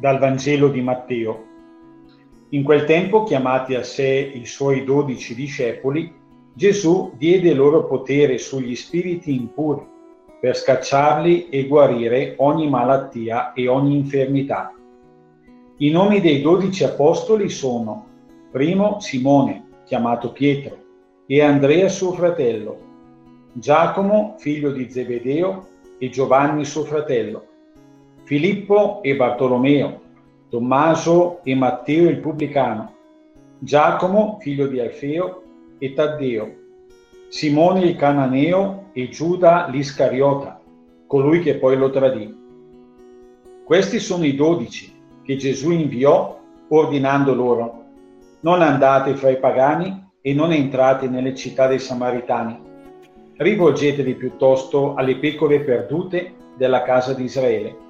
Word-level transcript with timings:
Dal 0.00 0.18
Vangelo 0.18 0.68
di 0.68 0.80
Matteo. 0.80 1.44
In 2.50 2.62
quel 2.62 2.86
tempo, 2.86 3.24
chiamati 3.24 3.74
a 3.74 3.82
sé 3.82 4.32
i 4.34 4.46
suoi 4.46 4.82
dodici 4.82 5.34
discepoli, 5.34 6.10
Gesù 6.54 7.12
diede 7.18 7.52
loro 7.52 7.84
potere 7.84 8.38
sugli 8.38 8.74
spiriti 8.74 9.34
impuri 9.34 9.86
per 10.40 10.56
scacciarli 10.56 11.50
e 11.50 11.66
guarire 11.66 12.32
ogni 12.38 12.66
malattia 12.66 13.52
e 13.52 13.68
ogni 13.68 13.94
infermità. 13.94 14.74
I 15.76 15.90
nomi 15.90 16.22
dei 16.22 16.40
dodici 16.40 16.82
apostoli 16.82 17.50
sono 17.50 18.06
primo 18.50 19.00
Simone, 19.00 19.82
chiamato 19.84 20.32
Pietro, 20.32 20.78
e 21.26 21.42
Andrea 21.42 21.90
suo 21.90 22.12
fratello, 22.12 22.80
Giacomo, 23.52 24.36
figlio 24.38 24.72
di 24.72 24.90
Zebedeo, 24.90 25.66
e 25.98 26.08
Giovanni 26.08 26.64
suo 26.64 26.84
fratello, 26.84 27.48
Filippo 28.30 29.02
e 29.02 29.16
Bartolomeo, 29.16 30.02
Tommaso 30.50 31.40
e 31.42 31.52
Matteo 31.56 32.08
il 32.08 32.18
pubblicano, 32.18 32.94
Giacomo, 33.58 34.38
figlio 34.40 34.68
di 34.68 34.78
Alfeo, 34.78 35.42
e 35.80 35.94
Taddeo, 35.94 36.48
Simone 37.26 37.80
il 37.80 37.96
cananeo 37.96 38.90
e 38.92 39.08
Giuda 39.08 39.66
l'Iscariota, 39.68 40.60
colui 41.08 41.40
che 41.40 41.56
poi 41.56 41.76
lo 41.76 41.90
tradì. 41.90 42.32
Questi 43.64 43.98
sono 43.98 44.24
i 44.24 44.36
dodici 44.36 44.94
che 45.24 45.34
Gesù 45.34 45.72
inviò 45.72 46.38
ordinando 46.68 47.34
loro, 47.34 47.84
non 48.42 48.62
andate 48.62 49.16
fra 49.16 49.30
i 49.30 49.40
pagani 49.40 50.08
e 50.20 50.32
non 50.34 50.52
entrate 50.52 51.08
nelle 51.08 51.34
città 51.34 51.66
dei 51.66 51.80
Samaritani 51.80 52.56
rivolgetevi 53.38 54.14
piuttosto 54.14 54.94
alle 54.94 55.16
pecore 55.16 55.62
perdute 55.62 56.34
della 56.56 56.82
casa 56.82 57.12
di 57.12 57.24
Israele. 57.24 57.88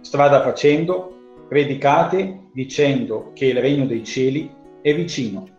Strada 0.00 0.42
facendo, 0.42 1.44
predicate 1.48 2.48
dicendo 2.52 3.32
che 3.34 3.46
il 3.46 3.60
regno 3.60 3.86
dei 3.86 4.04
cieli 4.04 4.50
è 4.80 4.94
vicino. 4.94 5.56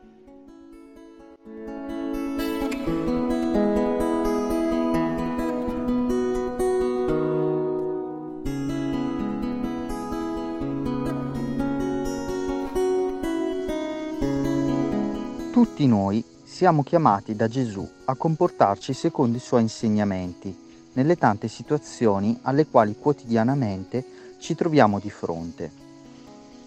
Tutti 15.52 15.86
noi 15.88 16.24
siamo 16.44 16.84
chiamati 16.84 17.36
da 17.36 17.48
Gesù 17.48 17.88
a 18.06 18.16
comportarci 18.16 18.94
secondo 18.94 19.38
i 19.38 19.42
suoi 19.42 19.62
insegnamenti 19.62 20.68
nelle 20.94 21.18
tante 21.18 21.48
situazioni 21.48 22.38
alle 22.44 22.66
quali 22.66 22.96
quotidianamente 22.98 24.19
ci 24.40 24.56
troviamo 24.56 25.00
di 25.00 25.10
fronte. 25.10 25.72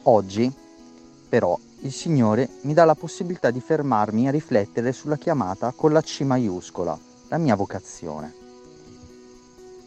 Oggi, 0.04 0.52
però, 1.28 1.58
il 1.80 1.92
Signore 1.92 2.48
mi 2.62 2.74
dà 2.74 2.84
la 2.84 2.94
possibilità 2.94 3.50
di 3.50 3.60
fermarmi 3.60 4.28
a 4.28 4.30
riflettere 4.30 4.92
sulla 4.92 5.16
chiamata 5.16 5.72
con 5.74 5.92
la 5.92 6.00
C 6.00 6.20
maiuscola, 6.20 6.96
la 7.28 7.38
mia 7.38 7.56
vocazione. 7.56 8.32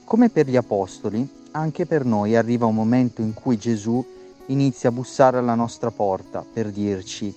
Come 0.03 0.29
per 0.29 0.47
gli 0.47 0.57
Apostoli, 0.57 1.27
anche 1.51 1.85
per 1.85 2.03
noi 2.03 2.35
arriva 2.35 2.65
un 2.65 2.75
momento 2.75 3.21
in 3.21 3.33
cui 3.33 3.57
Gesù 3.57 4.03
inizia 4.47 4.89
a 4.89 4.91
bussare 4.91 5.37
alla 5.37 5.55
nostra 5.55 5.89
porta 5.89 6.43
per 6.51 6.69
dirci 6.69 7.33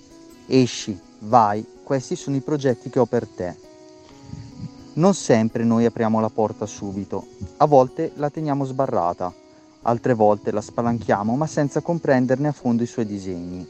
esci, 0.49 0.99
vai, 1.19 1.65
questi 1.83 2.15
sono 2.15 2.35
i 2.35 2.41
progetti 2.41 2.89
che 2.89 2.99
ho 2.99 3.05
per 3.05 3.27
te. 3.27 3.55
Non 4.93 5.13
sempre 5.13 5.63
noi 5.63 5.85
apriamo 5.85 6.19
la 6.19 6.29
porta 6.29 6.65
subito, 6.65 7.27
a 7.57 7.65
volte 7.65 8.11
la 8.15 8.29
teniamo 8.29 8.65
sbarrata, 8.65 9.33
altre 9.83 10.13
volte 10.13 10.51
la 10.51 10.61
spalanchiamo 10.61 11.35
ma 11.35 11.47
senza 11.47 11.81
comprenderne 11.81 12.47
a 12.47 12.51
fondo 12.51 12.83
i 12.83 12.87
suoi 12.87 13.05
disegni. 13.05 13.67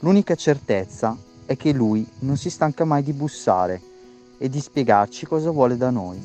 L'unica 0.00 0.34
certezza 0.34 1.16
è 1.46 1.56
che 1.56 1.72
lui 1.72 2.06
non 2.20 2.36
si 2.36 2.50
stanca 2.50 2.84
mai 2.84 3.02
di 3.02 3.12
bussare 3.12 3.80
e 4.38 4.48
di 4.48 4.60
spiegarci 4.60 5.26
cosa 5.26 5.50
vuole 5.50 5.76
da 5.76 5.90
noi. 5.90 6.24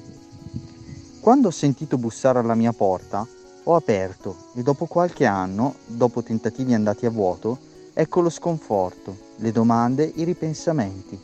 Quando 1.19 1.47
ho 1.47 1.51
sentito 1.51 1.97
bussare 1.97 2.39
alla 2.39 2.55
mia 2.55 2.73
porta, 2.73 3.25
ho 3.63 3.75
aperto 3.75 4.35
e 4.55 4.63
dopo 4.63 4.85
qualche 4.85 5.25
anno, 5.25 5.75
dopo 5.85 6.23
tentativi 6.23 6.73
andati 6.73 7.05
a 7.05 7.11
vuoto, 7.11 7.57
ecco 7.93 8.21
lo 8.21 8.29
sconforto, 8.29 9.15
le 9.37 9.51
domande, 9.51 10.11
i 10.15 10.23
ripensamenti. 10.23 11.19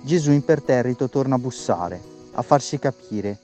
Gesù 0.00 0.30
imperterrito 0.30 1.08
torna 1.08 1.34
a 1.34 1.38
bussare, 1.38 2.00
a 2.32 2.42
farsi 2.42 2.78
capire 2.78 3.38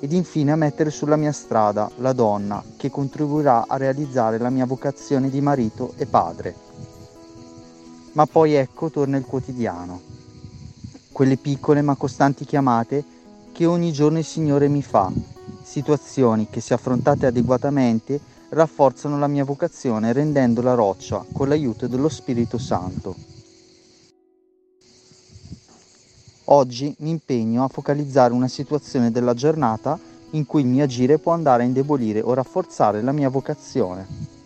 ed 0.00 0.12
infine 0.12 0.52
a 0.52 0.56
mettere 0.56 0.90
sulla 0.90 1.16
mia 1.16 1.32
strada 1.32 1.90
la 1.96 2.12
donna 2.12 2.62
che 2.76 2.90
contribuirà 2.90 3.64
a 3.66 3.76
realizzare 3.76 4.38
la 4.38 4.50
mia 4.50 4.66
vocazione 4.66 5.30
di 5.30 5.40
marito 5.40 5.94
e 5.96 6.06
padre. 6.06 6.54
Ma 8.12 8.26
poi 8.26 8.54
ecco 8.54 8.90
torna 8.90 9.16
il 9.16 9.24
quotidiano, 9.24 10.00
quelle 11.12 11.36
piccole 11.36 11.82
ma 11.82 11.96
costanti 11.96 12.44
chiamate 12.44 13.04
che 13.52 13.66
ogni 13.66 13.92
giorno 13.92 14.18
il 14.18 14.24
Signore 14.24 14.68
mi 14.68 14.82
fa, 14.82 15.10
situazioni 15.62 16.48
che 16.48 16.60
se 16.60 16.74
affrontate 16.74 17.26
adeguatamente 17.26 18.20
rafforzano 18.50 19.18
la 19.18 19.26
mia 19.26 19.44
vocazione 19.44 20.12
rendendola 20.12 20.74
roccia 20.74 21.24
con 21.32 21.48
l'aiuto 21.48 21.86
dello 21.86 22.08
Spirito 22.08 22.56
Santo. 22.56 23.37
Oggi 26.50 26.94
mi 27.00 27.10
impegno 27.10 27.62
a 27.62 27.68
focalizzare 27.68 28.32
una 28.32 28.48
situazione 28.48 29.10
della 29.10 29.34
giornata 29.34 29.98
in 30.30 30.46
cui 30.46 30.62
il 30.62 30.66
mio 30.66 30.84
agire 30.84 31.18
può 31.18 31.32
andare 31.32 31.62
a 31.62 31.66
indebolire 31.66 32.22
o 32.22 32.32
rafforzare 32.32 33.02
la 33.02 33.12
mia 33.12 33.28
vocazione. 33.28 34.37